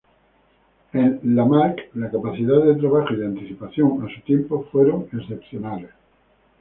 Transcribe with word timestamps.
En 0.93 1.19
Lamarck 1.35 1.91
la 1.93 2.09
capacidad 2.09 2.65
de 2.65 2.73
trabajo 2.77 3.13
y 3.13 3.17
de 3.17 3.25
anticipación 3.27 4.01
a 4.03 4.11
su 4.15 4.19
tiempo 4.21 4.67
fueron 4.71 5.07
excepcionales. 5.13 5.91